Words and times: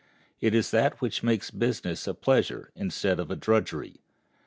It 0.39 0.55
is 0.55 0.71
that 0.71 0.99
which 0.99 1.21
makes 1.21 1.51
business 1.51 2.07
a 2.07 2.15
pleasure 2.15 2.71
instead 2.75 3.19
of 3.19 3.29
a 3.29 3.35
drudgery. 3.35 4.01